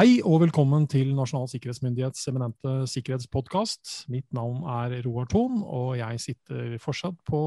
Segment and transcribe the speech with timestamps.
[0.00, 4.06] Hei og velkommen til Nasjonal sikkerhetsmyndighets eminente sikkerhetspodkast.
[4.08, 7.40] Mitt navn er Roar Thon, og jeg sitter fortsatt på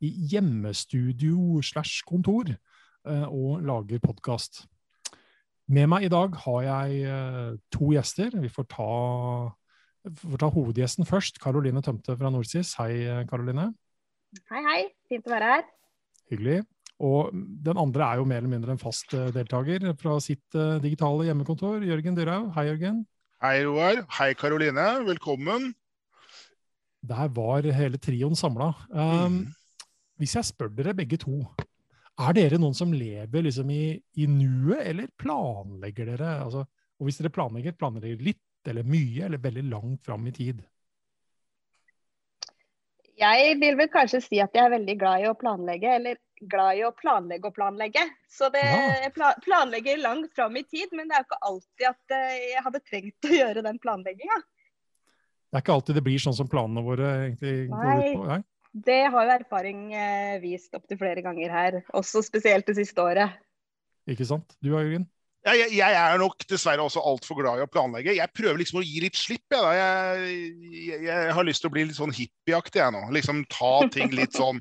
[0.00, 4.62] i hjemmestudio slash kontor eh, og lager podkast.
[5.68, 8.32] Med meg i dag har jeg eh, to gjester.
[8.32, 8.90] Vi får ta,
[10.24, 11.42] får ta hovedgjesten først.
[11.44, 12.78] Karoline Tømte fra Norsis.
[12.80, 13.74] Hei, Karoline.
[14.48, 14.82] Hei, hei.
[15.12, 15.72] Fint å være her.
[16.32, 16.62] Hyggelig.
[17.00, 20.76] Og den andre er jo mer eller mindre en fast eh, deltaker fra sitt uh,
[20.82, 21.80] digitale hjemmekontor.
[21.88, 22.50] Jørgen Dyrhaug.
[22.56, 22.98] Hei, Jørgen.
[23.40, 24.02] Hei, Roar.
[24.18, 24.84] Hei, Karoline.
[25.06, 25.70] Velkommen.
[27.00, 28.74] Der var hele trioen samla.
[28.92, 29.86] Um, mm.
[30.20, 31.40] Hvis jeg spør dere begge to,
[32.20, 36.34] er dere noen som lever liksom i, i nuet, eller planlegger dere?
[36.44, 36.66] Altså,
[37.00, 40.60] og hvis dere planlegger, planlegger dere litt eller mye, eller veldig langt fram i tid?
[43.20, 46.78] Jeg vil vel kanskje si at jeg er veldig glad i å planlegge, eller glad
[46.78, 48.04] i å planlegge og planlegge.
[48.30, 49.12] Så det, jeg
[49.44, 52.82] planlegger langt fram i tid, men det er jo ikke alltid at eh, jeg hadde
[52.86, 54.40] trengt å gjøre den planlegginga.
[55.50, 58.26] Det er ikke alltid det blir sånn som planene våre egentlig Nei, går ut på?
[58.30, 58.40] Nei,
[58.86, 63.40] det har jo erfaring eh, vist opptil flere ganger her, også spesielt det siste året.
[64.10, 64.54] Ikke sant.
[64.62, 65.08] Du da, Jørgen?
[65.40, 68.12] Ja, jeg, jeg, er nok dessverre også altfor glad i å planlegge.
[68.12, 69.46] Jeg prøver liksom å gi litt slipp.
[69.54, 70.34] Jeg,
[70.68, 73.06] jeg, jeg har lyst til å bli litt sånn hippieaktig jeg nå.
[73.16, 74.60] Liksom Ta ting litt sånn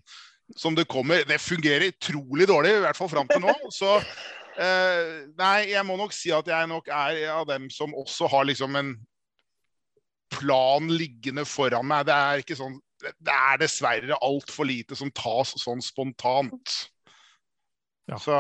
[0.58, 1.26] som det kommer.
[1.28, 3.54] Det fungerer utrolig dårlig, i hvert fall fram til nå.
[3.74, 8.30] Så eh, nei, jeg må nok si at jeg nok er av dem som også
[8.32, 8.94] har liksom en
[10.34, 12.08] plan liggende foran meg.
[12.10, 16.74] Det er ikke sånn Det er dessverre altfor lite som tas sånn spontant.
[18.10, 18.18] Ja.
[18.20, 18.36] Så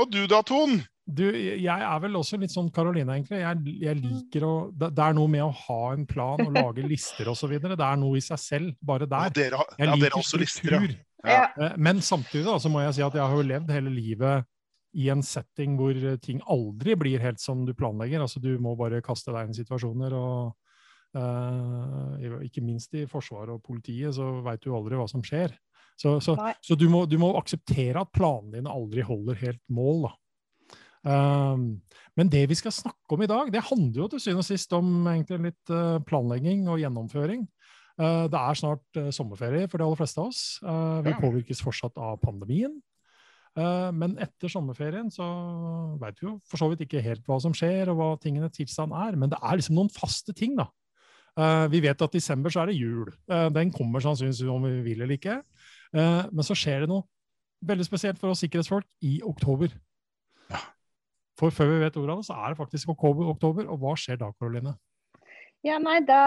[0.00, 0.78] Og du da, Ton?
[1.06, 3.38] Du, jeg er vel også litt sånn Karoline, egentlig.
[3.38, 6.82] Jeg, jeg, liker å det, det, er noe med å ha en plan og lage
[6.92, 7.52] lister osv.
[7.62, 9.28] Det er noe i seg selv, bare der.
[9.28, 10.42] Ja, dere, jeg liker ja, struktur.
[10.82, 11.44] Lister, ja.
[11.54, 14.50] Eh, men samtidig da, så må jeg si at jeg har jo levd hele livet
[14.96, 18.24] i en setting hvor ting aldri blir helt som du planlegger.
[18.24, 20.16] Altså, du må bare kaste deg inn i situasjoner.
[20.16, 25.54] og uh, Ikke minst i Forsvaret og politiet så veit du aldri hva som skjer.
[25.96, 30.08] Så, så, så du, må, du, må, akseptere at planene dine aldri holder helt mål.
[30.08, 30.16] da.
[31.06, 31.76] Um,
[32.18, 34.72] men det vi skal snakke om i dag, det handler jo til syvende og sist
[34.74, 37.44] om egentlig litt uh, planlegging og gjennomføring.
[37.96, 40.42] Uh, det er snart uh, sommerferie for de aller fleste av oss.
[41.06, 42.74] vi påvirkes fortsatt av pandemien.
[43.56, 45.24] men etter sommerferien så
[45.96, 48.92] veit vi jo for så vidt ikke helt hva som skjer, og hva tingene tilstand
[48.92, 49.16] er.
[49.16, 50.66] Men det er liksom noen faste ting, da.
[51.72, 53.08] vi vet at i desember så er det jul.
[53.56, 55.40] den kommer sannsynligvis om vi vil eller ikke.
[55.96, 57.08] men så skjer det noe
[57.64, 59.72] veldig spesielt for oss sikkerhetsfolk i oktober.
[61.36, 63.66] For før vi vet ordet av det, så er det faktisk oktober, oktober.
[63.68, 64.72] Og hva skjer da, Karoline?
[65.66, 66.20] Ja, nei, Da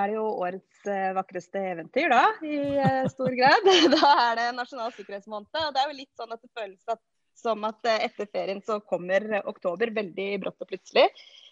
[0.00, 3.70] er det jo årets uh, vakreste eventyr, da, i uh, stor grad.
[3.96, 5.50] da er det nasjonal sikkerhetsmåned.
[5.52, 7.02] Og det er jo litt sånn at det føles at,
[7.38, 11.06] som at uh, etter ferien så kommer oktober veldig brått og plutselig.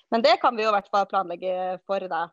[0.08, 1.54] Men det kan vi jo i hvert fall planlegge
[1.84, 2.30] for da.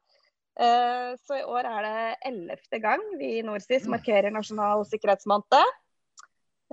[1.28, 3.92] så i år er det ellevte gang vi i NorSIS mm.
[3.92, 5.58] markerer nasjonal sikkerhetsmåned.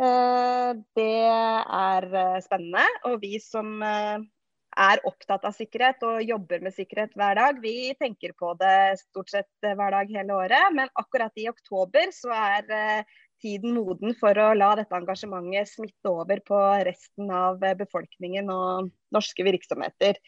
[0.00, 2.84] Eh, det er eh, spennende.
[3.08, 4.22] Og vi som eh,
[4.82, 9.34] er opptatt av sikkerhet og jobber med sikkerhet hver dag, vi tenker på det stort
[9.34, 10.72] sett hver dag hele året.
[10.72, 13.04] Men akkurat i oktober så er
[13.42, 19.44] tiden moden for å la dette engasjementet smitte over på resten av befolkningen og norske
[19.44, 20.20] virksomheter.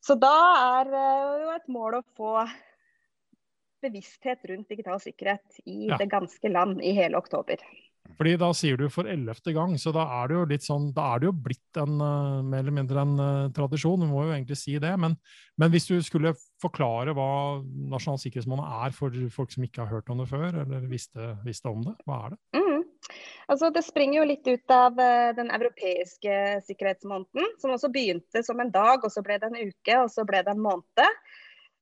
[0.00, 0.34] Så da
[0.80, 0.90] er
[1.44, 2.34] jo et mål å få
[3.80, 5.96] bevissthet rundt digital sikkerhet i ja.
[6.00, 7.60] det ganske land i hele oktober.
[8.18, 11.06] Fordi da sier du for ellevte gang, så da er det jo litt sånn, da
[11.14, 14.02] er det jo blitt en uh, mer eller mindre en uh, tradisjon.
[14.04, 14.92] Vi må jo egentlig si det.
[15.00, 15.16] Men,
[15.60, 17.30] men, hvis du skulle forklare hva
[17.92, 21.72] Nasjonal sikkerhetsmåned er for folk som ikke har hørt om det før, eller visste, visste
[21.72, 22.40] om det, hva er det?
[22.60, 22.86] Mm.
[23.50, 28.60] Altså, det springer jo litt ut av uh, den europeiske sikkerhetsmåneden, som også begynte som
[28.62, 31.22] en dag, og så ble det en uke, og så ble det en måned.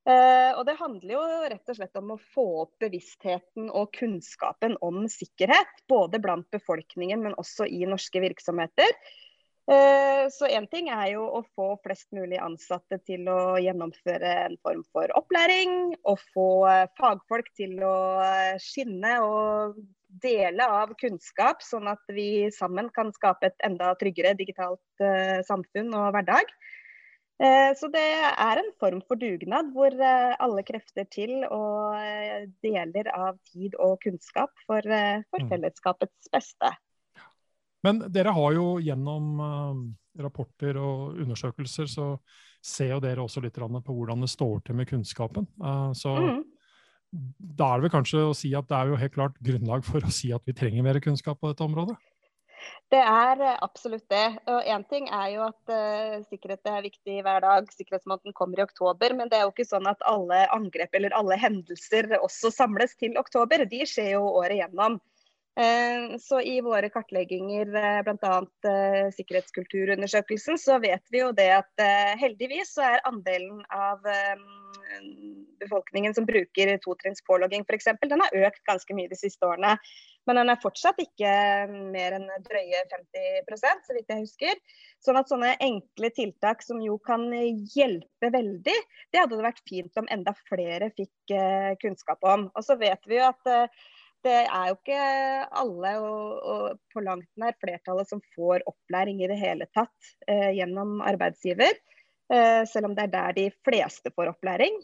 [0.09, 4.79] Eh, og Det handler jo rett og slett om å få opp bevisstheten og kunnskapen
[4.85, 5.83] om sikkerhet.
[5.91, 8.95] Både blant befolkningen, men også i norske virksomheter.
[9.69, 14.57] Eh, så én ting er jo å få flest mulig ansatte til å gjennomføre en
[14.65, 15.93] form for opplæring.
[16.09, 17.99] Og få eh, fagfolk til å
[18.65, 19.77] skinne og
[20.25, 25.05] dele av kunnskap, sånn at vi sammen kan skape et enda tryggere digitalt
[25.45, 26.49] samfunn og hverdag.
[27.39, 32.49] Eh, så det er en form for dugnad hvor eh, alle krefter til og eh,
[32.67, 35.53] deler av tid og kunnskap for, for mm.
[35.53, 36.73] fellesskapets beste.
[37.87, 39.39] Men dere har jo gjennom
[40.19, 42.09] rapporter og undersøkelser, så
[42.59, 45.47] ser jo dere også litt på hvordan det står til med kunnskapen.
[45.95, 46.41] Så mm.
[47.39, 50.03] da er det vel kanskje å si at det er jo helt klart grunnlag for
[50.03, 51.95] å si at vi trenger mer kunnskap på dette området?
[52.93, 54.39] Det er absolutt det.
[54.49, 57.69] Og Én ting er jo at uh, sikkerhet er viktig hver dag.
[57.75, 59.15] Sikkerhetsmåneden kommer i oktober.
[59.19, 63.19] Men det er jo ikke sånn at alle angrep eller alle hendelser også samles til
[63.21, 63.67] oktober.
[63.69, 64.99] De skjer jo året gjennom.
[65.59, 68.35] Eh, så i våre kartlegginger, eh, bl.a.
[68.71, 71.83] Eh, sikkerhetskulturundersøkelsen, så vet vi jo det at
[72.21, 74.07] heldigvis så er andelen av
[75.59, 79.75] befolkningen som bruker totrinns pålogging f.eks., den har økt ganske mye de siste årene.
[80.29, 81.29] Men den er fortsatt ikke
[81.73, 84.59] mer enn drøye 50% så vidt jeg husker.
[85.03, 87.27] Sånn at sånne enkle tiltak som jo kan
[87.75, 88.77] hjelpe veldig,
[89.11, 91.39] det hadde det vært fint om enda flere fikk
[91.83, 92.51] kunnskap om.
[92.55, 93.73] Og så vet vi jo at
[94.27, 95.03] det er jo ikke
[95.63, 100.51] alle, og, og på langt nær flertallet, som får opplæring i det hele tatt eh,
[100.59, 101.79] gjennom arbeidsgiver.
[102.33, 104.81] Eh, selv om det er der de fleste får opplæring.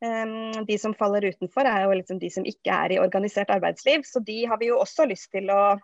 [0.00, 4.06] Um, de som faller utenfor, er jo liksom de som ikke er i organisert arbeidsliv.
[4.08, 5.76] Så de har vi jo også lyst til å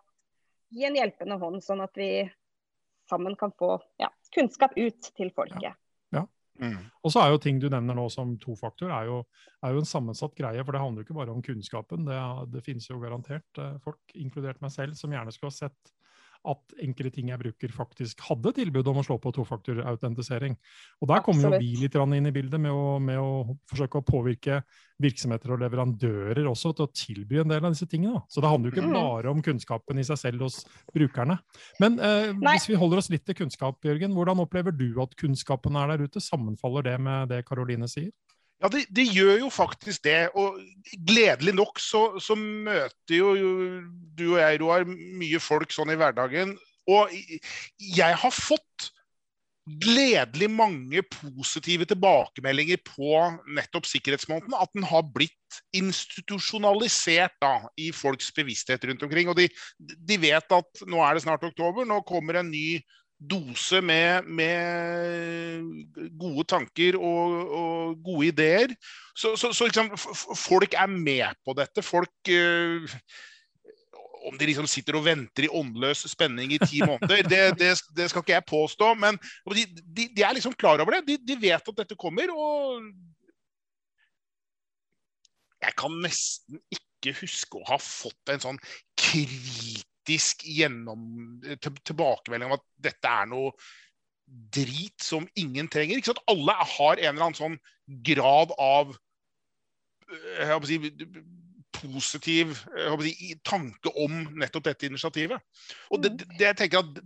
[0.73, 2.25] gi en hjelpende hånd, sånn at vi
[3.11, 5.69] sammen kan få ja, kunnskap ut til folket.
[5.69, 5.75] Ja.
[6.59, 6.79] Mm.
[7.05, 9.21] Og så er jo ting du nevner nå som tofaktor, er jo,
[9.65, 10.63] er jo en sammensatt greie.
[10.65, 12.07] For det handler jo ikke bare om kunnskapen.
[12.09, 12.21] Det,
[12.55, 15.96] det finnes jo garantert eh, folk, inkludert meg selv, som gjerne skulle ha sett
[16.47, 20.57] at enkelte ting jeg bruker, faktisk hadde tilbud om å slå på tofaktorautentisering.
[21.03, 24.07] Og Der kommer jo vi litt inn i bildet med å, med å, forsøke å
[24.07, 24.61] påvirke
[25.03, 28.23] virksomheter og leverandører også til å tilby en del av disse tingene.
[28.33, 28.97] Så det handler jo ikke mm.
[28.97, 30.63] bare om kunnskapen i seg selv hos
[30.95, 31.39] brukerne.
[31.83, 35.77] Men eh, hvis vi holder oss litt til kunnskap, Jørgen, hvordan opplever du at kunnskapen
[35.77, 36.23] er der ute?
[36.23, 38.15] Sammenfaller det med det Karoline sier?
[38.63, 40.31] Ja, det, de gjør jo faktisk det.
[40.39, 40.61] Og
[41.09, 43.51] gledelig nok så, så møter jo, jo,
[44.17, 46.55] du og jeg, Roar, mye folk sånn i hverdagen.
[46.89, 47.13] Og
[47.83, 48.93] jeg har fått
[49.67, 53.19] gledelig mange positive tilbakemeldinger på
[53.57, 54.55] nettopp sikkerhetsmåneden.
[54.55, 59.33] At den har blitt institusjonalisert da, i folks bevissthet rundt omkring.
[59.33, 62.79] Og de, de vet at nå er det snart oktober, nå kommer en ny
[63.17, 65.63] dose med, med
[66.21, 68.75] gode tanker og, og, gode ideer.
[69.17, 69.91] Så, så, så liksom,
[70.37, 71.83] folk er med på dette.
[71.83, 72.97] Folk øh,
[74.27, 78.09] Om de liksom sitter og venter i åndløs spenning i ti måneder, det, det, det
[78.11, 78.95] skal ikke jeg påstå.
[78.95, 79.19] Men
[79.55, 81.19] de, de, de, er liksom klar over det.
[81.29, 82.33] De, vet at dette kommer.
[82.35, 82.83] Og
[85.63, 88.59] jeg kan nesten ikke huske å ha fått en sånn
[88.99, 91.41] kritisk kritisk gjennom,
[91.85, 93.53] tilbakemelding om at dette er noe
[94.27, 95.99] drit som ingen trenger.
[95.99, 96.23] Ikke sant?
[96.31, 97.59] Alle har en eller annen sånn
[98.07, 98.95] grad av
[100.07, 100.79] jeg håper å si,
[101.77, 105.43] positiv jeg håper å si, tanke om nettopp dette initiativet.
[105.91, 107.01] Og det, det, jeg tenker at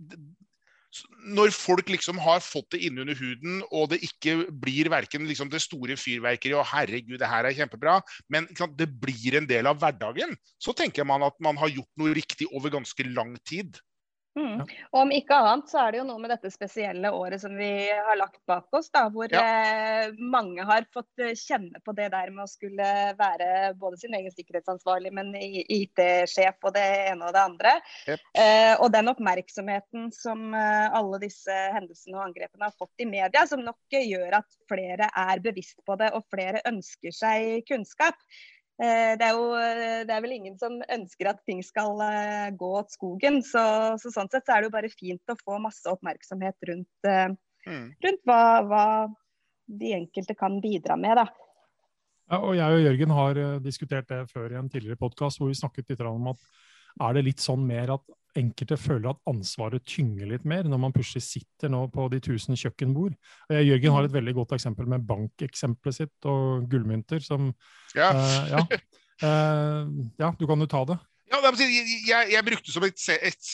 [1.35, 5.61] når folk liksom har fått det innunder huden, og det ikke blir verken liksom det
[5.63, 10.35] store fyrverkeriet og 'herregud, det her er kjempebra', men det blir en del av hverdagen,
[10.59, 13.79] så tenker man at man har gjort noe riktig over ganske lang tid.
[14.39, 14.61] Mm.
[14.63, 17.71] Og om ikke annet så er det jo noe med dette spesielle året som vi
[17.91, 19.41] har lagt bak oss, da, hvor ja.
[19.43, 22.87] eh, mange har fått eh, kjenne på det der med å skulle
[23.19, 27.75] være både sin egen sikkerhetsansvarlig, men IT-sjef og det ene og det andre.
[28.07, 28.25] Yep.
[28.45, 33.43] Eh, og den oppmerksomheten som eh, alle disse hendelsene og angrepene har fått i media,
[33.49, 38.15] som nok gjør at flere er bevisst på det og flere ønsker seg kunnskap.
[38.81, 39.49] Eh, det er jo
[40.07, 43.41] det er vel ingen som ønsker at ting skal eh, gå åt skogen.
[43.45, 43.61] Så,
[44.01, 47.27] så, sånn sett så er det jo bare fint å få masse oppmerksomhet rundt, eh,
[47.67, 47.85] mm.
[48.07, 48.85] rundt hva, hva,
[49.71, 51.21] de enkelte kan bidra med.
[51.21, 51.27] da.
[52.31, 55.59] Ja, og Jeg og Jørgen har diskutert det før i en tidligere podkast hvor vi
[55.59, 56.41] snakket litt om at
[57.05, 58.03] er det litt sånn mer at
[58.39, 62.57] enkelte føler at ansvaret tynger litt mer når man plutselig sitter nå på de tusen
[62.59, 63.15] kjøkkenbord.
[63.51, 67.23] Jørgen har et veldig godt eksempel med bankeksempelet sitt og gullmynter.
[67.23, 67.51] som
[67.95, 68.11] Ja.
[68.15, 68.65] Uh, ja.
[69.21, 69.89] Uh,
[70.23, 70.99] ja, du kan jo ta det.
[71.31, 73.51] Ja, jeg, jeg, brukte som et, et,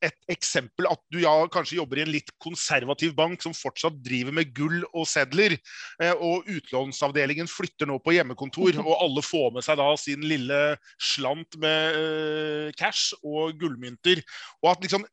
[0.00, 4.32] et, eksempel at du ja, kanskje jobber i en litt konservativ bank som fortsatt driver
[4.38, 5.58] med gull og sedler,
[6.00, 10.60] eh, og utlånsavdelingen flytter nå på hjemmekontor, og alle får med seg da sin lille
[10.96, 14.24] slant med uh, cash og gullmynter.
[14.64, 15.04] Og at liksom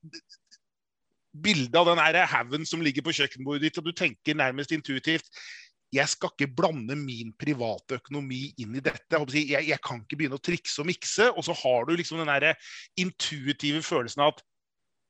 [1.37, 1.99] Bildet av den
[2.31, 5.27] haugen som ligger på kjøkkenbordet ditt, og du tenker nærmest intuitivt
[5.93, 9.21] jeg skal ikke blande min private økonomi inn i dette.
[9.31, 11.29] Jeg, jeg, kan ikke begynne å trikse og mikse.
[11.31, 12.57] Og så har du liksom den der
[12.99, 14.43] intuitive følelsen av at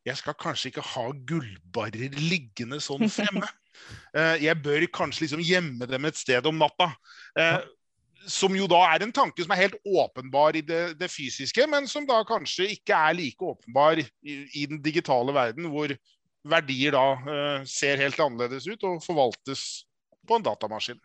[0.07, 3.49] jeg skal kanskje ikke ha gullbarrer liggende sånn fremme.
[4.13, 6.91] Eh, jeg bør kanskje liksom gjemme dem et sted om natta.
[7.39, 7.57] Eh,
[8.27, 11.87] som jo da er en tanke som er helt åpenbar i det, det fysiske, men
[11.89, 15.93] som da kanskje ikke er like åpenbar i, i den digitale verden, hvor
[16.47, 19.86] verdier da uh, ser helt annerledes ut og forvaltes
[20.27, 20.99] på en datamaskin.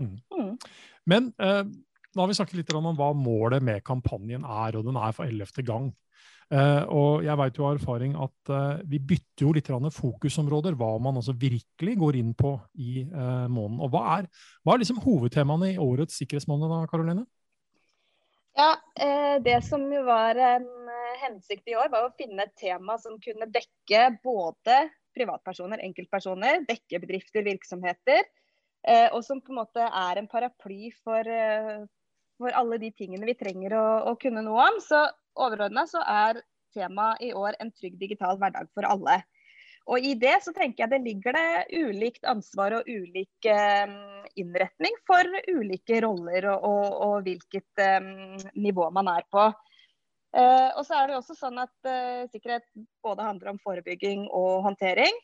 [0.00, 0.16] Mm.
[0.32, 0.56] mm.
[1.06, 1.62] Men eh,
[2.16, 5.28] nå har vi snakket litt om hva målet med kampanjen er, og den er for
[5.28, 5.92] ellevte gang.
[6.46, 10.92] Eh, og jeg vet jo av erfaring at eh, vi bytter jo litt fokusområder, hva
[11.02, 13.80] man altså virkelig går inn på i uh, måneden.
[13.82, 14.28] Og hva er,
[14.62, 17.26] hva er liksom hovedtemaene i årets sikkerhetsmåned, da, Karoline?
[18.56, 18.72] Ja,
[19.44, 20.64] Det som jo var en
[21.20, 24.78] hensikt i år, var å finne et tema som kunne dekke både
[25.16, 28.26] privatpersoner, enkeltpersoner, dekke bedrifter, virksomheter.
[29.10, 31.26] og som på en måte er en paraply for,
[32.38, 34.78] for alle de tingene vi trenger å, å kunne noe om.
[34.84, 35.00] Så
[35.34, 36.38] overordna så er
[36.76, 39.22] temaet i år en trygg digital hverdag for alle.
[39.86, 43.94] Og I det så tenker jeg det ligger det ulikt ansvar og ulik um,
[44.34, 49.46] innretning for ulike roller og, og, og hvilket um, nivå man er på.
[50.36, 52.66] Uh, og så er det også sånn at eh, Sikkerhet
[53.04, 55.16] både handler om forebygging og håndtering.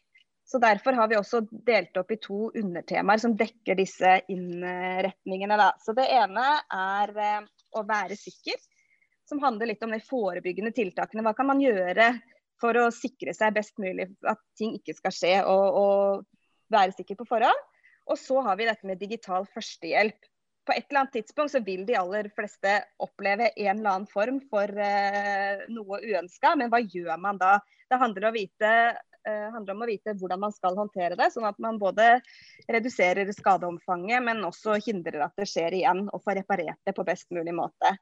[0.49, 5.59] Så Derfor har vi også delt opp i to undertemaer som dekker disse innretningene.
[5.61, 5.71] Da.
[5.85, 7.45] Så Det ene er eh,
[7.77, 8.57] å være sikker,
[9.29, 11.25] som handler litt om de forebyggende tiltakene.
[11.29, 12.15] Hva kan man gjøre
[12.63, 17.21] for å sikre seg best mulig at ting ikke skal skje, og, og være sikker
[17.21, 17.69] på forhånd.
[18.11, 20.19] Og så har vi dette med digital førstehjelp.
[20.67, 24.39] På et eller annet tidspunkt så vil de aller fleste oppleve en eller annen form
[24.51, 27.57] for uh, noe uønska, men hva gjør man da?
[27.91, 28.71] Det handler, vite,
[29.27, 32.15] uh, handler, om å vite hvordan man skal håndtere det, sånn at man både
[32.71, 37.31] reduserer skadeomfanget, men også hindrer at det skjer igjen, og får reparert det på best
[37.35, 37.97] mulig måte.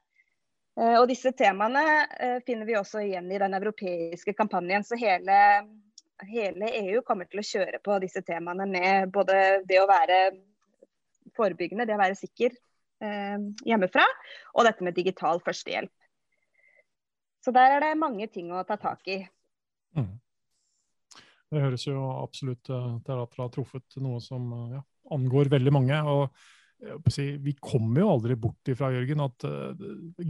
[0.79, 1.83] Eh, og disse temaene
[2.15, 4.85] eh, finner vi også igjen i den europeiske kampanjen.
[4.87, 5.37] Så hele,
[6.29, 10.21] hele, EU kommer til å kjøre på disse temaene med både det å være
[11.37, 12.53] forebyggende, det å være sikker
[13.03, 14.05] eh, hjemmefra,
[14.55, 15.93] og dette med digital førstehjelp.
[17.41, 19.21] Så der er det mange ting å ta tak i.
[19.97, 20.13] Mm.
[21.51, 25.97] Det høres jo absolutt til at dere har truffet noe som ja, angår veldig mange.
[26.07, 26.29] og
[26.81, 29.83] vi kommer jo aldri bort ifra, Jørgen, at eh,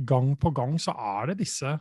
[0.07, 1.77] gang på gang så er det disse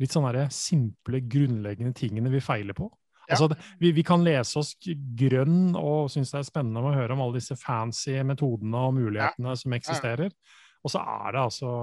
[0.00, 2.88] litt sånne simple, grunnleggende tingene vi feiler på.
[3.36, 4.74] Altså, vi, vi, kan lese oss
[5.18, 9.56] grønn og synes det er spennende å høre om alle disse fancy metodene og mulighetene
[9.58, 10.34] som eksisterer.
[10.80, 11.74] Og så er det altså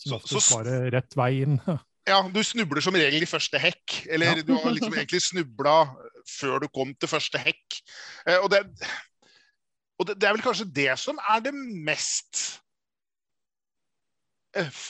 [0.00, 1.60] som oftest bare rett vei inn.
[2.08, 4.00] Ja, du snubler som regel i første hekk.
[4.10, 4.42] Eller ja.
[4.42, 5.74] du har liksom egentlig snubla
[6.26, 7.76] før du kom til første hekk.
[8.24, 8.64] Eh, og det,
[10.00, 12.40] og det, det, er vel kanskje det som er det mest
[14.56, 14.80] eh,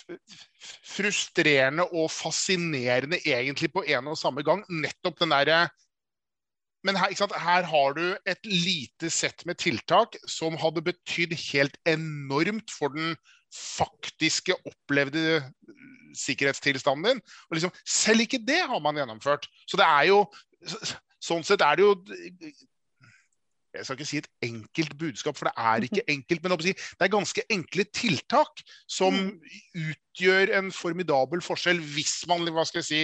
[0.94, 4.62] frustrerende og fascinerende egentlig på en og samme gang.
[4.70, 5.64] Nettopp den derre
[6.86, 12.72] men her, her, har du et lite sett med tiltak som hadde betydd helt enormt
[12.72, 13.14] for den
[13.52, 15.42] faktiske opplevde
[16.16, 17.22] sikkerhetstilstanden din.
[17.50, 19.48] Og liksom, selv ikke det har man gjennomført.
[19.68, 20.24] Så det er jo
[21.20, 21.94] Sånn sett er det jo
[23.70, 26.42] jeg skal ikke si et enkelt budskap, for det er ikke enkelt.
[26.42, 29.52] Men det er ganske enkle tiltak som mm.
[29.84, 33.02] utgjør en formidabel forskjell, hvis man hva skal jeg si,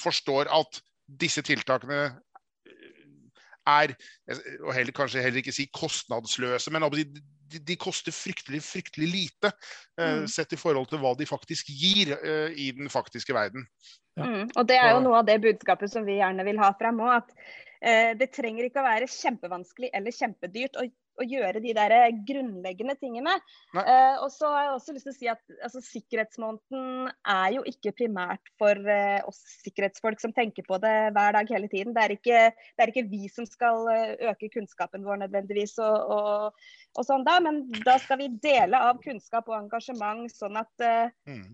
[0.00, 0.80] forstår at
[1.20, 2.16] disse tiltakene eh,
[3.68, 3.94] er
[4.62, 7.04] og heller, kanskje heller ikke si kostnadsløse, men de,
[7.60, 9.52] de koster fryktelig fryktelig lite
[10.00, 13.68] uh, sett i forhold til hva de faktisk gir uh, i den faktiske verden.
[14.18, 14.26] Ja.
[14.26, 17.00] Mm, og Det er jo noe av det budskapet som vi gjerne vil ha frem
[17.04, 17.22] òg.
[17.22, 17.34] At
[17.78, 20.86] Eh, det trenger ikke å være kjempevanskelig eller kjempedyrt å,
[21.18, 21.94] å gjøre de der
[22.26, 23.34] grunnleggende tingene.
[23.74, 27.64] Uh, og så har jeg også lyst til å si at altså, Sikkerhetsmåneden er jo
[27.68, 31.94] ikke primært for uh, oss sikkerhetsfolk som tenker på det hver dag hele tiden.
[31.96, 36.12] Det er ikke, det er ikke vi som skal eh, øke kunnskapen vår nødvendigvis, og,
[36.14, 40.84] og, og, sånn da, men da skal vi dele av kunnskap og engasjement, sånn at
[40.84, 41.46] uh, mm.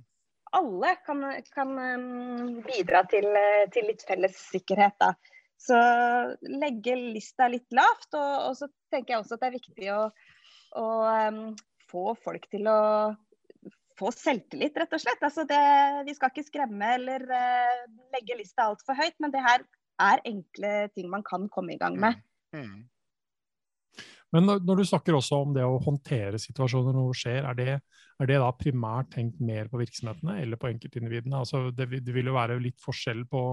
[0.61, 3.28] alle kan, kan um, bidra til,
[3.75, 4.97] til, litt felles sikkerhet.
[5.00, 5.14] da.
[5.61, 5.76] Så
[6.49, 8.11] legge lista litt lavt.
[8.12, 10.00] Og, og, så tenker jeg også at det er viktig å,
[10.80, 10.88] å
[11.30, 11.44] um,
[11.90, 12.80] få folk til å
[13.99, 15.23] få selvtillit, rett og slett.
[15.23, 15.61] Altså det,
[16.08, 17.84] vi skal ikke skremme eller uh,
[18.16, 19.62] legge lista altfor høyt, men det her
[20.02, 22.18] er enkle ting man kan komme i gang med.
[22.54, 22.66] Mm.
[22.66, 22.82] Mm.
[24.34, 27.75] Men når du snakker også om det å håndtere situasjoner når noe skjer, er det,
[28.18, 31.38] er det da primært tenkt mer på virksomhetene eller på enkeltindividene?
[31.38, 33.44] Altså det, det vil jo være litt forskjell på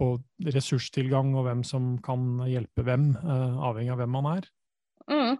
[0.00, 0.14] på
[0.54, 4.48] ressurstilgang og hvem som kan hjelpe hvem, eh, avhengig av hvem man er?
[5.10, 5.36] Mm.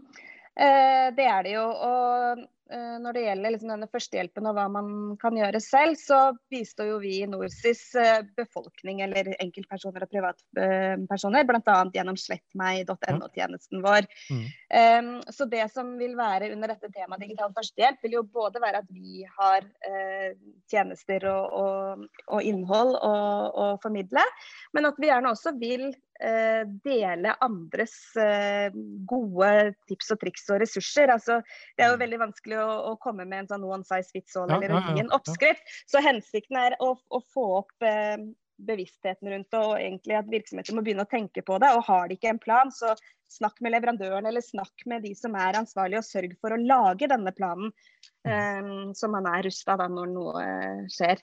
[0.57, 1.65] Eh, det er det jo.
[1.65, 2.43] Og
[2.73, 4.87] når det gjelder liksom denne førstehjelpen og hva man
[5.21, 6.21] kan gjøre selv, så
[6.53, 11.77] bistår jo vi i NorSIS eh, befolkning eller enkeltpersoner og privatpersoner, bl.a.
[11.93, 14.09] gjennom slettmeg.no-tjenesten vår.
[14.31, 14.45] Mm.
[14.73, 18.81] Um, så det som vil være under dette temaet digital førstehjelp, vil jo både være
[18.85, 20.31] at vi har uh,
[20.71, 24.25] tjenester og, og, og innhold å formidle,
[24.73, 25.91] men at vi gjerne også vil
[26.23, 28.71] Eh, dele andres eh,
[29.11, 31.11] gode tips og triks og ressurser.
[31.11, 31.41] Altså,
[31.75, 32.03] det er jo mm.
[32.05, 34.75] veldig vanskelig vanskelig å, å komme med en sånn one size fits all Ja, eller
[34.75, 35.63] ja, ja, oppskrift.
[35.87, 38.19] Så hensikten er å, å få opp eh,
[38.63, 41.73] bevisstheten rundt det, og egentlig at virksomheter må begynne å tenke på det.
[41.77, 42.95] Og har de ikke en plan, så
[43.33, 47.09] snakk med leverandøren eller snakk med de som er ansvarlige, og sørg for å lage
[47.11, 47.73] denne planen,
[48.29, 51.23] eh, så man er rusta når noe eh, skjer.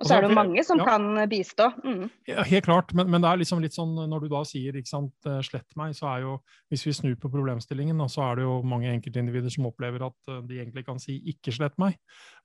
[0.00, 0.84] Og så er det jo mange som Ja.
[0.88, 1.66] kan bistå.
[1.84, 2.10] Mm.
[2.26, 4.88] Ja, helt klart, men, men det er liksom litt sånn når du da sier ikke
[4.88, 6.40] sant, eh, 'slett meg', så er jo
[6.72, 10.40] Hvis vi snur på problemstillingen, så er det jo mange enkeltindivider som opplever at eh,
[10.48, 11.98] de egentlig kan si 'ikke slett meg'.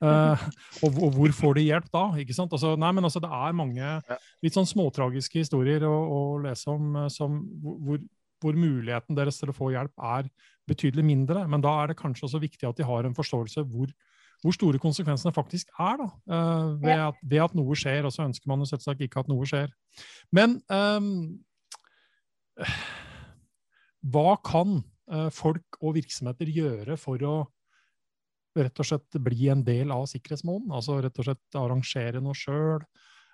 [0.04, 0.36] Uh,
[0.84, 2.12] og, og hvor får de hjelp da?
[2.20, 2.52] ikke sant?
[2.52, 4.04] Altså, nei, men altså, Det er mange
[4.44, 8.00] litt sånn småtragiske historier å, å lese om som, hvor,
[8.44, 10.30] hvor muligheten deres til å få hjelp er
[10.68, 11.48] betydelig mindre.
[11.48, 13.88] Men da er det kanskje også viktig at de har en forståelse hvor
[14.44, 18.08] hvor store konsekvensene faktisk er da, eh, ved, at, ved at noe skjer.
[18.08, 19.74] Og så ønsker man jo selvsagt ikke at noe skjer.
[20.36, 21.10] Men um,
[24.14, 24.80] hva kan
[25.12, 27.38] eh, folk og virksomheter gjøre for å
[28.58, 30.72] rett og slett bli en del av sikkerhetsmålen?
[30.74, 32.86] Altså rett og slett arrangere noe sjøl?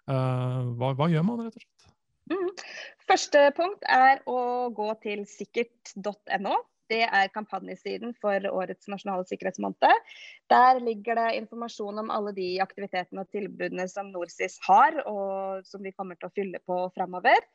[0.04, 1.86] hva, hva gjør man, rett og slett?
[2.28, 2.50] Mm.
[3.08, 6.58] Første punkt er å gå til sikkert.no.
[6.92, 10.10] Det er kampanjesiden for årets nasjonale sikkerhetsmåned.
[10.52, 15.84] Der ligger det informasjon om alle de aktivitetene og tilbudene som NorSIS har, og som
[15.86, 17.48] vi kommer til å fylle på framover.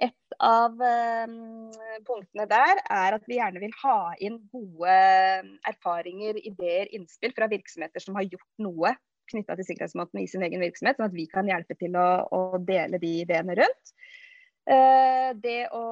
[0.00, 1.68] Et av um,
[2.08, 4.96] punktene der er at vi gjerne vil ha inn gode
[5.68, 8.96] erfaringer, ideer, innspill fra virksomheter som har gjort noe
[9.30, 12.58] knytta til sikkerhetsmåten i sin egen virksomhet, sånn at vi kan hjelpe til å, å
[12.66, 13.92] dele de ideene rundt.
[14.70, 15.84] Uh, det å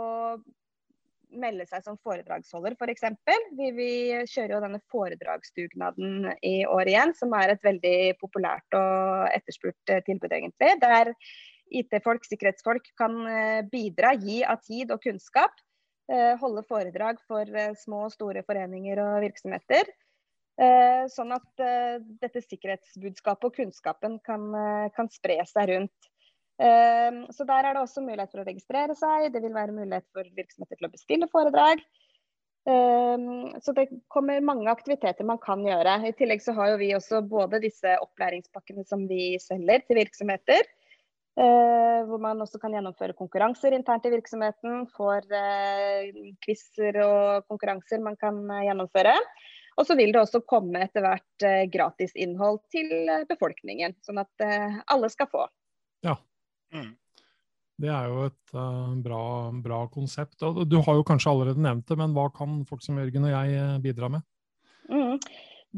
[1.36, 3.04] melde seg som foredragsholder, f.eks.
[3.28, 3.90] For vi, vi
[4.30, 10.02] kjører jo denne foredragsdugnaden i år igjen, som er et veldig populært og etterspurt eh,
[10.06, 10.74] tilbud, egentlig.
[10.82, 11.12] Der
[11.78, 15.56] IT-folk, sikkerhetsfolk kan eh, bidra, gi av tid og kunnskap.
[16.12, 17.48] eh, Holde foredrag for
[17.84, 19.90] små og store foreninger og virksomheter.
[21.14, 21.60] Sånn at
[22.18, 24.48] dette sikkerhetsbudskapet og kunnskapen kan,
[24.96, 26.08] kan spre seg rundt.
[26.58, 29.30] Eh, Så der er det også mulighet for å registrere seg.
[29.32, 31.84] Det vil være mulighet for virksomheter til å bestille foredrag.
[32.68, 33.26] Eh,
[33.62, 36.00] Så det kommer mange aktiviteter man kan gjøre.
[36.08, 40.66] I tillegg så har jo vi også både disse opplæringspakkene som vi selger til virksomheter.
[41.38, 44.88] eh, Hvor man også kan gjennomføre konkurranser internt i virksomheten.
[44.90, 46.10] Får eh,
[46.42, 49.14] quizer og konkurranser man kan eh, gjennomføre.
[49.78, 52.90] Og så vil det også komme etter hvert gratis gratisinnhold til
[53.28, 53.94] befolkningen.
[54.02, 54.42] Sånn at
[54.90, 55.46] alle skal få.
[56.74, 56.94] Mm.
[57.78, 59.22] Det er jo et uh, bra,
[59.62, 60.40] bra konsept.
[60.46, 63.34] Og du har jo kanskje allerede nevnt det, men hva kan folk som Jørgen og
[63.34, 64.24] jeg eh, bidra med?
[64.90, 65.20] Mm.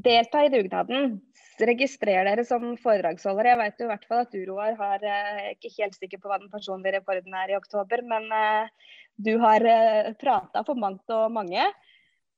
[0.06, 1.18] Delta i dugnaden.
[1.60, 3.52] Registrer dere som foredragsholdere.
[3.52, 6.22] Jeg vet jo i hvert fall at du Roar har uh, jeg ikke helt sikker
[6.22, 10.80] på hva den personlige rekorden er i oktober, men uh, du har uh, prata for
[10.80, 11.68] mangt og mange.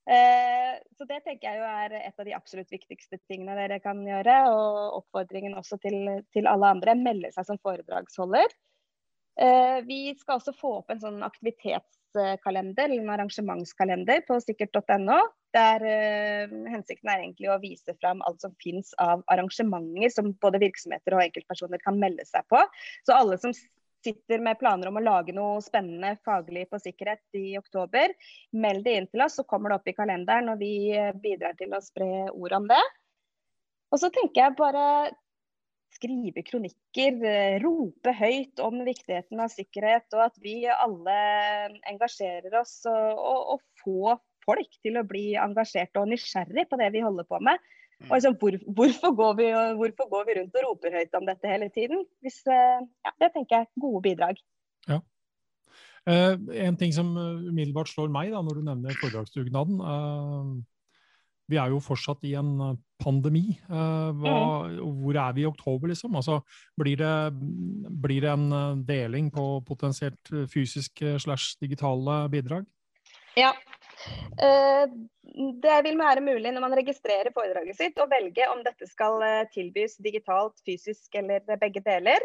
[0.03, 4.01] Eh, så det tenker jeg jo er et av de absolutt viktigste tingene dere kan
[4.07, 4.37] gjøre.
[4.51, 5.99] Og oppfordringen også til,
[6.35, 6.97] til alle andre.
[6.99, 8.55] Melde seg som foredragsholder.
[9.41, 15.21] Eh, vi skal også få opp en sånn aktivitetskalender, eller en arrangementskalender på sikkert.no.
[15.53, 20.61] Der eh, hensikten er egentlig å vise fram alt som finnes av arrangementer som både
[20.61, 22.61] virksomheter og enkeltpersoner kan melde seg på.
[23.07, 23.55] Så alle som
[24.03, 28.13] sitter med planer om å lage noe spennende faglig på sikkerhet i oktober,
[28.51, 31.57] meld det inn til oss, så kommer det opp i kalenderen, og vi eh, bidrar
[31.59, 32.81] til å spre ord om det.
[33.93, 34.85] Og så tenker jeg bare
[35.93, 41.17] skrive kronikker, eh, rope høyt om viktigheten av sikkerhet, og at vi alle
[41.91, 46.89] engasjerer oss, og, og, og få folk til å bli engasjert og nysgjerrig på det
[46.95, 47.61] vi holder på med.
[48.09, 49.45] Og liksom, hvor, hvorfor, går vi,
[49.79, 52.03] hvorfor går vi rundt og roper høyt om dette hele tiden?
[52.21, 54.41] Hvis, eh, ja, det tenker jeg er gode bidrag.
[56.03, 56.35] Eh,
[56.67, 60.49] en ting som eh, umiddelbart slår meg da, når du nevner foredragsdugnaden eh,
[61.47, 63.45] Vi er jo fortsatt i en eh, pandemi.
[63.69, 64.33] Eh, hva,
[64.99, 66.17] Hvor er vi i oktober, liksom?
[66.19, 66.41] Altså,
[66.79, 67.13] blir, det,
[68.03, 72.67] blir det en deling på potensielt fysiske slash digitale bidrag?
[73.39, 73.53] Ja.
[74.41, 74.85] Eh,
[75.63, 79.49] Det vil være mulig når man registrerer foredraget sitt å velge om dette skal eh,
[79.53, 82.21] tilbys digitalt, fysisk eller begge deler.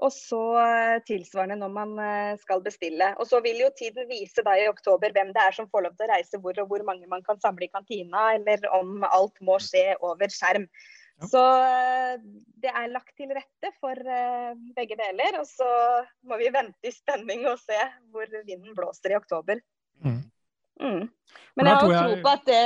[0.00, 1.94] Og så eh, tilsvarende når man
[2.40, 3.12] skal bestille.
[3.20, 5.96] Og så vil jo tiden vise da i oktober hvem det er som får lov
[5.96, 9.36] til å reise hvor, og hvor mange man kan samle i kantina, eller om alt
[9.44, 10.64] må skje over skjerm.
[11.20, 11.28] Ja.
[11.28, 11.42] Så
[12.64, 13.96] det er lagt til rette for
[14.76, 15.36] begge deler.
[15.42, 15.68] Og så
[16.24, 17.76] må vi vente i spenning og se
[18.08, 19.60] hvor vinden blåser i oktober.
[20.80, 21.06] Mm.
[21.58, 22.64] Men jeg har tro på at det,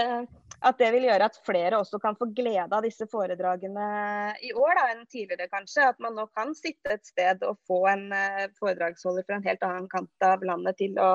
[0.64, 3.86] at det vil gjøre at flere også kan få glede av disse foredragene
[4.44, 5.88] i år da, enn tidligere, kanskje.
[5.92, 9.66] At man nå kan sitte et sted og få en eh, foredragsholder fra en helt
[9.66, 11.10] annen kant av landet til å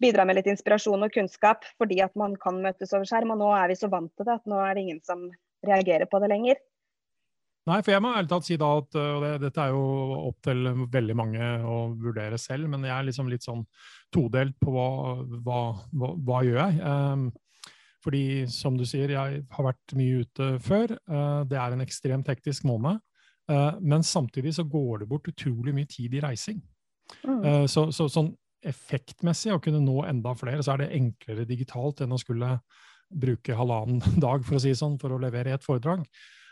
[0.00, 3.34] bidra med litt inspirasjon og kunnskap fordi at man kan møtes over skjerm.
[3.36, 5.28] Og nå er vi så vant til det at nå er det ingen som
[5.66, 6.60] reagerer på det lenger.
[7.70, 9.82] Nei, for jeg må ærlig talt si da at og det, dette er jo
[10.30, 13.62] opp til veldig mange å vurdere selv, men jeg er liksom litt sånn
[14.14, 14.88] todelt på hva,
[15.44, 15.60] hva,
[15.94, 16.80] hva, hva gjør jeg.
[16.82, 17.28] Um,
[18.00, 20.96] fordi som du sier, jeg har vært mye ute før.
[21.04, 22.98] Uh, det er en ekstremt hektisk måned.
[23.50, 26.60] Uh, men samtidig så går det bort utrolig mye tid i reising.
[27.26, 27.66] Mm.
[27.66, 28.28] Så, så, sånn
[28.62, 32.52] effektmessig å kunne nå enda flere, så er det enklere digitalt enn å skulle
[33.10, 36.04] bruke halvannen dag for å si sånn, for å levere et foredrag.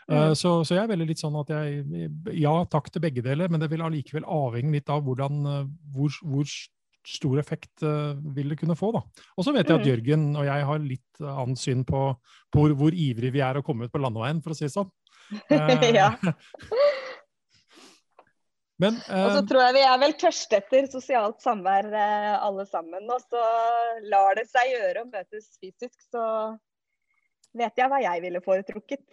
[0.09, 0.33] Mm.
[0.33, 3.61] Så, så, jeg er veldig litt sånn at jeg Ja, takk til begge deler, men
[3.61, 6.49] det vil allikevel avhenge litt av hvordan, eh, hvor, hvor
[7.09, 8.91] stor effekt uh, vil det kunne få.
[8.93, 9.03] da.
[9.37, 9.89] Og så vet jeg at mm.
[9.89, 12.01] Jørgen og jeg har litt annet syn på,
[12.51, 14.73] på hvor, hvor ivrig vi er å komme ut på landeveien, for å si det
[14.75, 14.91] sånn.
[16.01, 16.11] ja.
[18.79, 22.63] Men, eh, og så tror jeg vi er vel tørste etter sosialt samvær eh, alle
[22.69, 23.09] sammen.
[23.11, 23.41] Og så
[24.07, 26.23] lar det seg gjøre å møtes fysisk, så
[27.59, 29.03] vet jeg hva jeg ville foretrukket.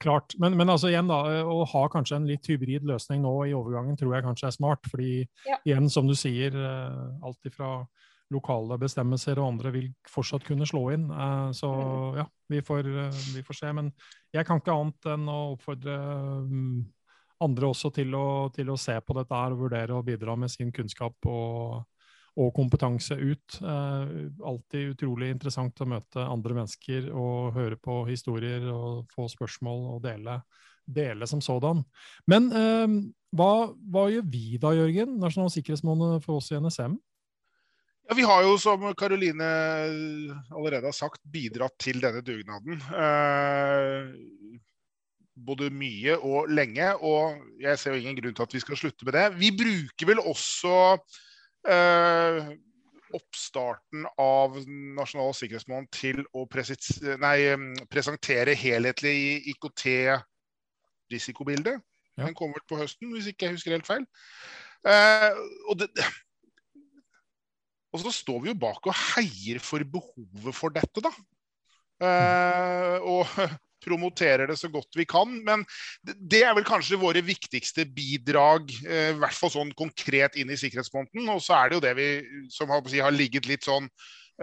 [0.00, 0.34] Klart.
[0.40, 3.56] Men, men altså igjen da, eh, å ha kanskje en litt hybrid løsning nå i
[3.56, 4.90] overgangen tror jeg kanskje er smart.
[4.90, 5.58] fordi ja.
[5.68, 7.80] igjen, som du sier, alt ifra
[8.30, 11.08] lokale bestemmelser og andre vil fortsatt kunne slå inn.
[11.56, 12.18] Så mm.
[12.20, 12.88] ja, vi får,
[13.34, 13.72] vi får se.
[13.76, 13.90] Men
[14.32, 15.96] jeg kan ikke annet enn å oppfordre
[16.46, 16.76] mm,
[17.44, 20.52] andre også til å, til å, se på dette her og vurdere å bidra med
[20.52, 21.80] sin kunnskap og,
[22.38, 23.58] og kompetanse ut.
[23.60, 24.10] Eh,
[24.46, 30.02] alltid utrolig interessant å møte andre mennesker og høre på historier og få spørsmål og
[30.04, 30.40] dele,
[30.86, 31.82] dele som sådan.
[32.30, 32.98] Men eh,
[33.36, 36.98] hva, hva, gjør vi da, Jørgen, Nasjonal sikkerhetsmåned for oss i NSM?
[38.10, 39.50] Ja, Vi har jo, som Karoline
[40.50, 42.80] allerede har sagt, bidratt til denne dugnaden.
[42.90, 44.58] Eh,
[45.40, 49.06] både mye og lenge, og jeg ser jo ingen grunn til at vi skal slutte
[49.06, 49.26] med det.
[49.38, 51.20] Vi bruker vel også eh,
[53.10, 54.54] oppstarten av
[54.96, 56.46] Nasjonal sikkerhetsmåned til å
[57.20, 57.38] nei,
[57.90, 61.72] presentere helhetlig IKT-risikobilde.
[62.20, 62.26] Ja.
[62.26, 64.04] Den kommer på høsten, hvis ikke jeg husker helt feil.
[64.88, 65.32] Eh,
[65.68, 65.88] og, det,
[67.92, 71.12] og, så står vi jo bak og heier for behovet for dette, da.
[72.00, 73.26] Eh, og
[73.84, 75.32] promoterer det så godt vi kan.
[75.46, 75.64] Men
[76.04, 80.58] det er vel kanskje våre viktigste bidrag, eh, i hvert fall sånn konkret inn i
[80.60, 81.28] sikkerhetsmåneden.
[81.34, 82.10] Og så er det jo det vi
[82.52, 83.88] som har ligget litt sånn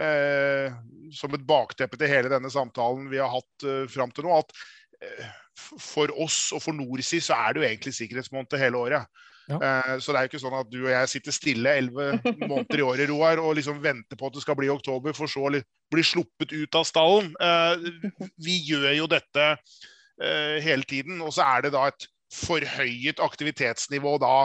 [0.00, 0.74] eh,
[1.14, 4.40] som et bakteppe til hele denne samtalen vi har hatt eh, fram til nå.
[4.40, 4.54] at
[5.02, 9.24] eh, for oss og for NorSI så er det jo egentlig sikkerhetsmåned hele året.
[9.48, 12.08] Uh, så det er jo ikke sånn at du og jeg sitter stille elleve
[12.50, 15.46] måneder i året Roar, og liksom venter på at det skal bli oktober, for så
[15.48, 15.52] å
[15.94, 17.32] bli sluppet ut av stallen.
[17.40, 23.22] Uh, vi gjør jo dette uh, hele tiden, og så er det da et forhøyet
[23.24, 24.36] aktivitetsnivå da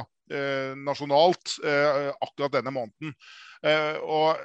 [0.80, 3.12] nasjonalt akkurat denne måneden.
[4.08, 4.40] og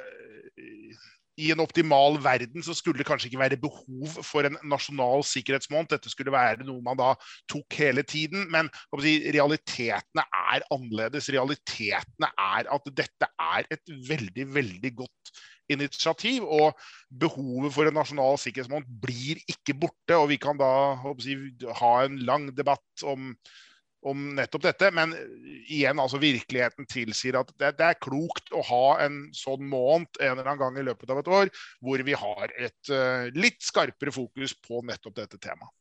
[1.39, 5.93] i en optimal verden så skulle det kanskje ikke være behov for en nasjonal sikkerhetsmåned.
[5.93, 7.13] Dette skulle være noe man da
[7.51, 8.49] tok hele tiden.
[8.53, 8.71] Men
[9.03, 11.31] si, realitetene er annerledes.
[11.35, 15.33] Realitetene er at dette er et veldig, veldig godt
[15.71, 16.43] initiativ.
[16.43, 16.75] Og
[17.23, 20.19] behovet for en nasjonal sikkerhetsmåned blir ikke borte.
[20.19, 20.73] Og vi kan da
[21.23, 21.39] si,
[21.83, 23.33] ha en lang debatt om
[24.07, 24.91] om nettopp dette.
[24.95, 25.15] Men
[25.67, 30.35] igjen, altså virkeligheten tilsier at det, det, er klokt å ha en sånn måned en
[30.35, 31.53] eller annen gang i løpet av et år
[31.85, 35.75] hvor vi har et uh, litt skarpere fokus på nettopp dette temaet.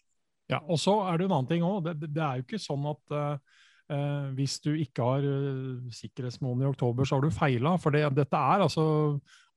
[0.48, 1.82] Ja, og så er det en annen ting òg.
[1.90, 5.28] Det, det, er jo ikke sånn at uh, uh, hvis du ikke har
[5.94, 7.76] sikkerhetsmåned i oktober, så har du feila.
[7.82, 8.88] For det, dette er altså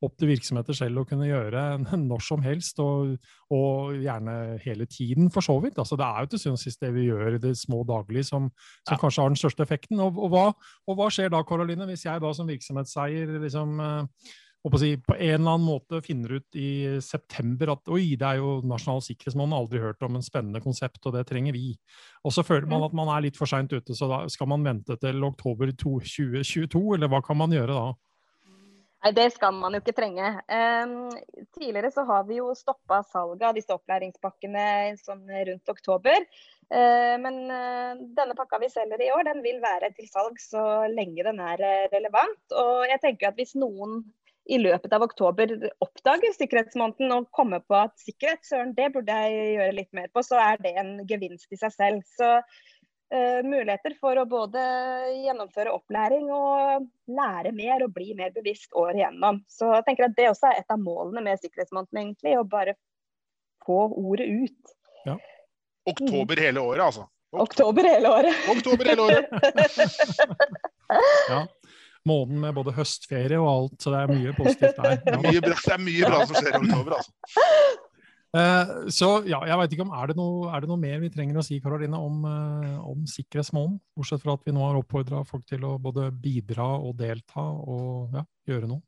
[0.01, 1.63] opp til virksomheter selv å kunne gjøre
[2.11, 3.17] når som helst, og,
[3.53, 5.79] og gjerne hele tiden, for så vidt.
[5.81, 8.29] Altså, det er jo til syvende og sist det vi gjør i det små daglige
[8.31, 8.49] som,
[8.87, 9.01] som ja.
[9.01, 10.01] kanskje har den største effekten.
[10.01, 10.47] Og, og, hva,
[10.87, 13.77] og, hva, skjer da, Karoline, hvis jeg da som virksomhetseier liksom,
[14.67, 18.43] eh, si, på en eller annen måte finner ut i september at oi, det er
[18.43, 21.73] jo nasjonal sikkerhetsmåned, aldri hørt om en spennende konsept, og det trenger vi.
[22.25, 24.67] Og så føler man at man er litt for seint ute, så da skal man
[24.67, 27.91] vente til oktober 2022, eller hva kan man gjøre da?
[29.01, 30.29] Nei, det skal man jo ikke trenge.
[30.53, 31.09] Um,
[31.57, 34.65] tidligere så har vi jo stoppa salget av disse opplæringspakkene
[35.01, 36.27] sånn rundt oktober.
[36.69, 40.85] Uh, men uh, denne pakka vi selger i år, den vil være til salg så
[40.93, 42.43] lenge den er uh, relevant.
[42.53, 44.03] Og jeg tenker at hvis noen
[44.51, 45.53] i løpet av oktober
[45.85, 50.25] oppdager sikkerhetsmåneden og kommer på at sikkerhet, søren, det burde jeg gjøre litt mer på,
[50.27, 52.01] så er det en gevinst i seg selv.
[52.19, 54.65] Så uh, muligheter for å både
[55.21, 56.89] gjennomføre opplæring og
[57.21, 59.43] lære mer og bli mer bevisst året igjennom.
[59.51, 62.35] Så jeg tenker at det også er et av målene med sikkerhetsmåneden, egentlig.
[62.41, 62.75] Å bare
[63.67, 64.77] få ordet ut.
[65.07, 65.17] Ja.
[65.91, 67.07] Oktober hele året, altså.
[67.31, 68.35] Oktober hele året.
[68.51, 69.31] Oktober hele året.
[71.31, 71.45] ja.
[72.09, 74.99] Måneden med både høstferie og alt, så det er mye positivt der.
[75.11, 77.15] Er mye bra, det er mye bra som skjer i oktober, altså.
[78.31, 81.11] Eh, så ja, jeg vet ikke om er det, noe, er det noe mer vi
[81.11, 83.81] trenger å si Karoline, om, eh, om sikkerhetsmålen?
[83.99, 88.15] Bortsett fra at vi nå har oppfordra folk til å både bidra og delta og
[88.15, 88.85] ja, gjøre noe.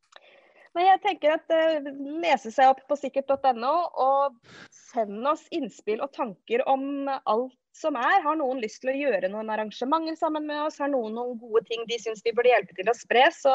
[0.77, 1.89] Men jeg tenker at uh,
[2.23, 4.39] Lese seg opp på sikkert.no og
[4.73, 8.23] send oss innspill og tanker om alt som er.
[8.25, 10.79] Har noen lyst til å gjøre noen arrangementer sammen med oss?
[10.81, 13.27] Har noen noen gode ting de syns vi burde hjelpe til å spre?
[13.37, 13.55] Så,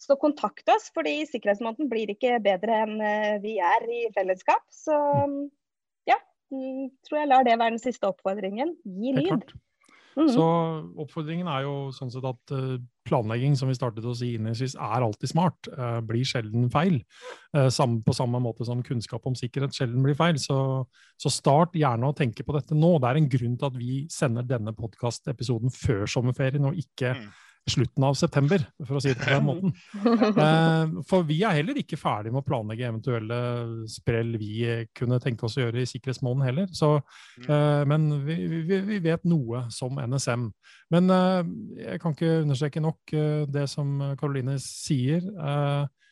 [0.00, 4.64] så kontakt oss, fordi sikkerhetsmåneden blir ikke bedre enn uh, vi er i fellesskap.
[4.72, 4.96] Så
[6.08, 6.20] ja,
[6.54, 8.76] mm, tror jeg lar det være den siste oppfordringen.
[8.96, 9.56] Gi lyd.
[10.16, 10.34] Mm -hmm.
[10.34, 10.44] Så
[10.96, 15.02] oppfordringen er jo sånn sett at uh, planlegging, som vi startet å si innledningsvis, er
[15.04, 15.68] alltid smart.
[15.78, 17.04] Uh, blir sjelden feil.
[17.56, 20.38] Uh, sam, på samme måte som kunnskap om sikkerhet sjelden blir feil.
[20.38, 20.86] Så,
[21.18, 22.98] så, start gjerne å tenke på dette nå.
[22.98, 27.28] Det er en grunn til at vi sender denne podkastepisoden før sommerferien, og ikke mm
[27.66, 29.74] slutten av september, for å si det på den måten.
[30.06, 33.40] Eh, for vi er heller ikke ferdig med å planlegge eventuelle
[33.90, 36.70] sprell vi kunne tenke oss å gjøre i sikkerhetsmåneden heller.
[36.76, 36.92] Så,
[37.42, 37.48] mm.
[37.50, 40.48] eh, men vi, vi, vi, vet noe som NSM.
[40.94, 41.52] Men eh,
[41.88, 43.16] jeg kan ikke understreke nok
[43.50, 45.26] det som Karoline sier.
[45.26, 46.05] Eh,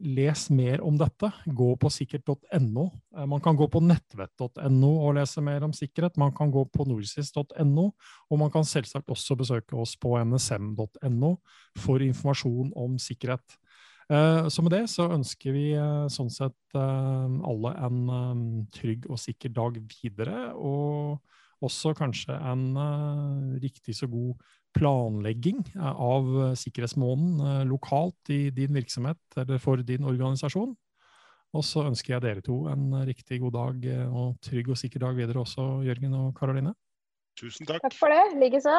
[0.00, 1.30] les mer om dette.
[1.46, 2.84] Gå på sikkert.no.
[3.16, 6.18] Eh, man kan gå på nettvett.no og lese mer om sikkerhet.
[6.20, 7.86] Man kan gå på norsis.no,
[8.30, 11.34] og man kan selvsagt også besøke oss på nsm.no
[11.80, 13.58] for informasjon om sikkerhet.
[14.12, 15.68] Eh, så med det så ønsker vi
[16.12, 21.22] sånn sett alle en trygg og sikker dag videre, og
[21.64, 22.66] også kanskje en
[23.62, 24.36] riktig så god
[24.74, 30.74] planlegging eh, av sikkerhetsmåneden eh, lokalt i din virksomhet eller for din organisasjon.
[31.54, 35.14] Og så ønsker jeg dere to en riktig god dag og trygg og sikker dag
[35.14, 36.72] videre også, Jørgen og Karoline.
[37.38, 37.78] Tusen takk.
[37.84, 38.24] Takk for det.
[38.40, 38.74] Likeså.